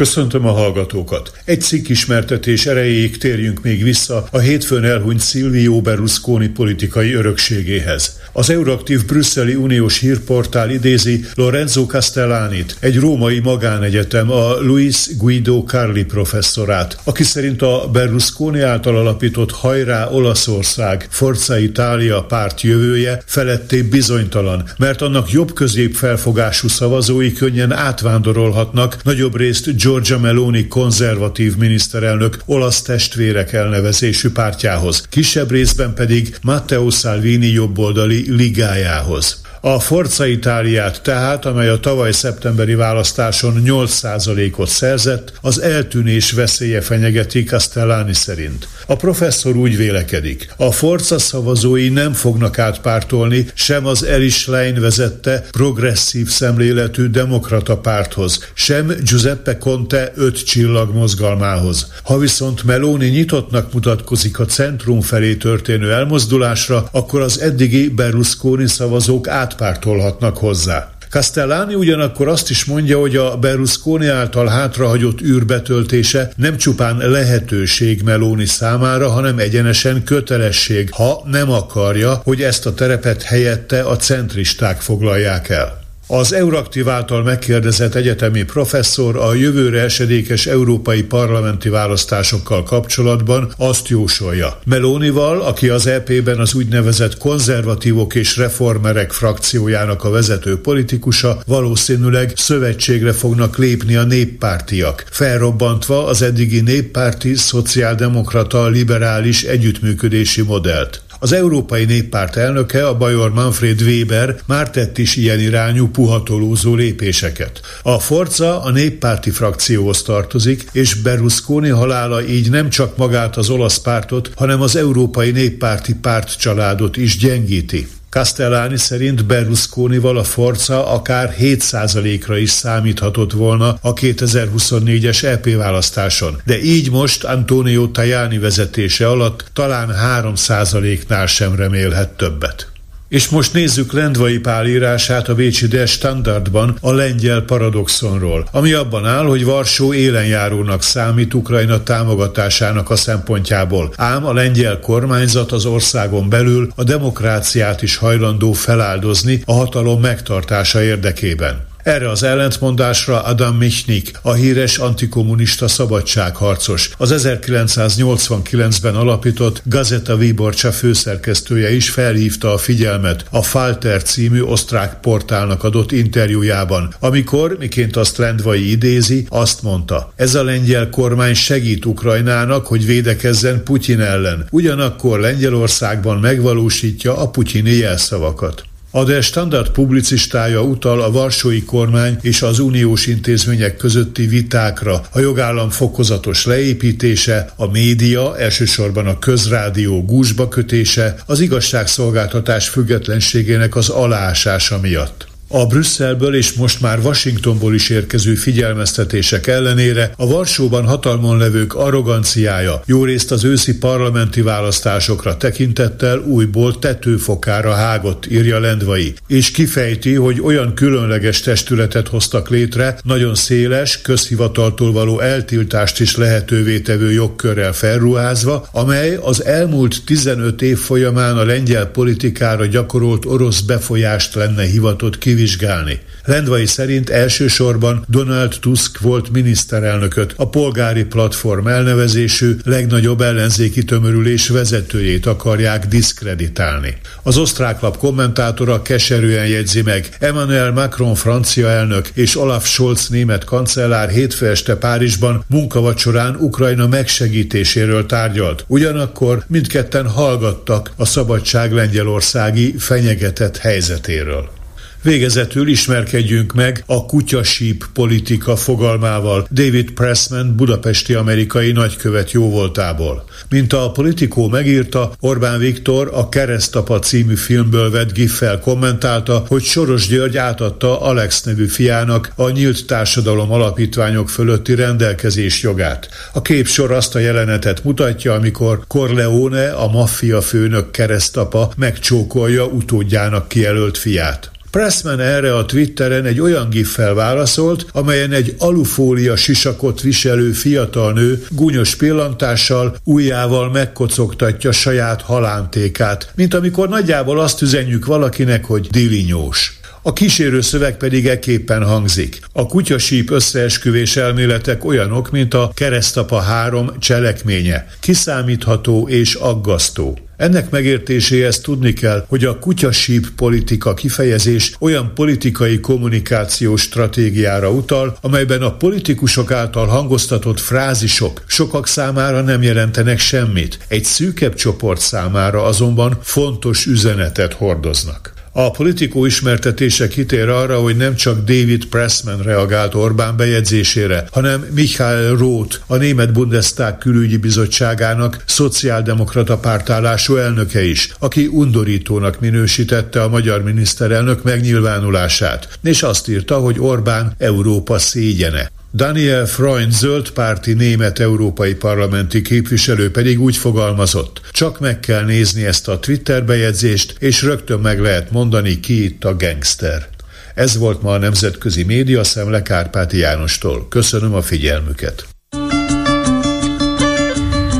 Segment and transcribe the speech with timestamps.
[0.00, 1.32] Köszöntöm a hallgatókat.
[1.44, 8.18] Egy cikk ismertetés erejéig térjünk még vissza a hétfőn elhunyt Silvio Berlusconi politikai örökségéhez.
[8.32, 16.04] Az Euraktív brüsszeli uniós hírportál idézi Lorenzo Castellanit, egy római magánegyetem, a Luis Guido Carli
[16.04, 24.68] professzorát, aki szerint a Berlusconi által alapított Hajrá Olaszország, Forza Italia párt jövője feletté bizonytalan,
[24.78, 33.52] mert annak jobb-közép felfogású szavazói könnyen átvándorolhatnak nagyobb részt Giorgia Meloni konzervatív miniszterelnök olasz testvérek
[33.52, 39.39] elnevezésű pártjához, kisebb részben pedig Matteo Salvini jobboldali ligájához.
[39.62, 47.44] A Forza Itáliát tehát, amely a tavaly szeptemberi választáson 8%-ot szerzett, az eltűnés veszélye fenyegeti
[47.44, 48.68] Castellani szerint.
[48.86, 50.52] A professzor úgy vélekedik.
[50.56, 58.50] A Forza szavazói nem fognak átpártolni sem az Eris Lein vezette progresszív szemléletű demokrata párthoz,
[58.54, 61.92] sem Giuseppe Conte öt csillag mozgalmához.
[62.02, 69.28] Ha viszont Meloni nyitottnak mutatkozik a centrum felé történő elmozdulásra, akkor az eddigi Berlusconi szavazók
[69.50, 70.90] átpártolhatnak hozzá.
[71.10, 78.02] Castellani ugyanakkor azt is mondja, hogy a Berlusconi által hátrahagyott űr betöltése nem csupán lehetőség
[78.02, 84.80] Meloni számára, hanem egyenesen kötelesség, ha nem akarja, hogy ezt a terepet helyette a centristák
[84.80, 85.79] foglalják el.
[86.12, 94.58] Az Euraktív által megkérdezett egyetemi professzor a jövőre esedékes európai parlamenti választásokkal kapcsolatban azt jósolja.
[94.64, 103.12] Melónival, aki az EP-ben az úgynevezett konzervatívok és reformerek frakciójának a vezető politikusa, valószínűleg szövetségre
[103.12, 111.02] fognak lépni a néppártiak, felrobbantva az eddigi néppárti, szociáldemokrata, liberális együttműködési modellt.
[111.22, 117.60] Az Európai Néppárt elnöke, a bajor Manfred Weber már tett is ilyen irányú puhatolózó lépéseket.
[117.82, 123.78] A Forza a néppárti frakcióhoz tartozik, és Berlusconi halála így nem csak magát az olasz
[123.78, 127.88] pártot, hanem az Európai Néppárti pártcsaládot is gyengíti.
[128.10, 136.62] Castellani szerint Berlusconival a Forza akár 7%-ra is számíthatott volna a 2024-es EP választáson, de
[136.62, 139.88] így most Antonio Tajani vezetése alatt talán
[140.24, 142.69] 3%-nál sem remélhet többet.
[143.10, 149.06] És most nézzük Lendvai Pál írását a Bécsi Der Standardban a lengyel paradoxonról, ami abban
[149.06, 156.28] áll, hogy Varsó élenjárónak számít Ukrajna támogatásának a szempontjából, ám a lengyel kormányzat az országon
[156.28, 161.69] belül a demokráciát is hajlandó feláldozni a hatalom megtartása érdekében.
[161.82, 171.74] Erre az ellentmondásra Adam Michnik, a híres antikommunista szabadságharcos, az 1989-ben alapított Gazeta Viborcsa főszerkesztője
[171.74, 178.70] is felhívta a figyelmet a Falter című osztrák portálnak adott interjújában, amikor, miként azt Lendvai
[178.70, 186.18] idézi, azt mondta, ez a lengyel kormány segít Ukrajnának, hogy védekezzen Putyin ellen, ugyanakkor Lengyelországban
[186.18, 188.68] megvalósítja a putyini jelszavakat.
[188.92, 195.20] A Der Standard publicistája utal a Varsói kormány és az uniós intézmények közötti vitákra, a
[195.20, 204.78] jogállam fokozatos leépítése, a média, elsősorban a közrádió gúzsba kötése, az igazságszolgáltatás függetlenségének az aláásása
[204.80, 205.29] miatt.
[205.52, 212.82] A Brüsszelből és most már Washingtonból is érkező figyelmeztetések ellenére a Varsóban hatalmon levők arroganciája
[212.86, 220.40] jó részt az őszi parlamenti választásokra tekintettel újból tetőfokára hágott, írja Lendvai, és kifejti, hogy
[220.40, 228.68] olyan különleges testületet hoztak létre, nagyon széles, közhivataltól való eltiltást is lehetővé tevő jogkörrel felruházva,
[228.72, 235.38] amely az elmúlt 15 év folyamán a lengyel politikára gyakorolt orosz befolyást lenne hivatott kivizsgálni
[235.40, 236.00] vizsgálni.
[236.24, 245.26] Lendvai szerint elsősorban Donald Tusk volt miniszterelnököt, a polgári platform elnevezésű legnagyobb ellenzéki tömörülés vezetőjét
[245.26, 246.96] akarják diszkreditálni.
[247.22, 254.08] Az osztráklap kommentátora keserűen jegyzi meg, Emmanuel Macron francia elnök és Olaf Scholz német kancellár
[254.08, 258.64] hétfő este Párizsban munkavacsorán Ukrajna megsegítéséről tárgyalt.
[258.66, 264.59] Ugyanakkor mindketten hallgattak a szabadság lengyelországi fenyegetett helyzetéről.
[265.02, 273.24] Végezetül ismerkedjünk meg a kutyasíp politika fogalmával David Pressman budapesti amerikai nagykövet jóvoltából.
[273.48, 280.08] Mint a politikó megírta, Orbán Viktor a Keresztapa című filmből vett giffel kommentálta, hogy Soros
[280.08, 286.08] György átadta Alex nevű fiának a nyílt társadalom alapítványok fölötti rendelkezés jogát.
[286.32, 293.98] A képsor azt a jelenetet mutatja, amikor Corleone, a maffia főnök keresztapa megcsókolja utódjának kijelölt
[293.98, 294.50] fiát.
[294.70, 301.44] Pressman erre a Twitteren egy olyan giffel válaszolt, amelyen egy alufólia sisakot viselő fiatal nő
[301.50, 309.80] gúnyos pillantással ujjával megkocogtatja saját halántékát, mint amikor nagyjából azt üzenjük valakinek, hogy dilinyós.
[310.02, 312.40] A kísérő szöveg pedig eképpen hangzik.
[312.52, 320.18] A kutyasíp összeesküvés elméletek olyanok, mint a keresztapa három cselekménye, kiszámítható és aggasztó.
[320.40, 328.62] Ennek megértéséhez tudni kell, hogy a kutyasíp politika kifejezés olyan politikai kommunikációs stratégiára utal, amelyben
[328.62, 336.18] a politikusok által hangoztatott frázisok sokak számára nem jelentenek semmit, egy szűkebb csoport számára azonban
[336.22, 338.39] fontos üzenetet hordoznak.
[338.62, 345.36] A politikó ismertetése kitér arra, hogy nem csak David Pressman reagált Orbán bejegyzésére, hanem Michael
[345.36, 353.62] Roth, a Német Bundestag külügyi bizottságának szociáldemokrata pártállású elnöke is, aki undorítónak minősítette a magyar
[353.62, 358.70] miniszterelnök megnyilvánulását, és azt írta, hogy Orbán Európa szégyene.
[358.92, 365.88] Daniel Freund zöldpárti német európai parlamenti képviselő pedig úgy fogalmazott, csak meg kell nézni ezt
[365.88, 370.08] a Twitter bejegyzést, és rögtön meg lehet mondani, ki itt a gangster.
[370.54, 373.88] Ez volt ma a Nemzetközi Média Szemle Kárpáti Jánostól.
[373.88, 375.26] Köszönöm a figyelmüket.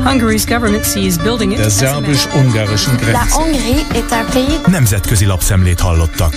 [0.03, 3.11] Hungary's government sees building it Der szerbus-ungarischen Grenze.
[3.11, 6.33] La Hongrie est un pays Nemzetközi lapszemlét hallottak.